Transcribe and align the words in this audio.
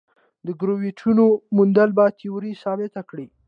د 0.45 0.47
ګرویټونو 0.61 1.25
موندل 1.55 1.89
به 1.97 2.05
تیوري 2.19 2.53
ثابته 2.63 3.01
کړي. 3.09 3.25